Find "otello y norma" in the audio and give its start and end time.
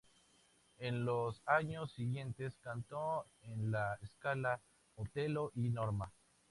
4.95-6.11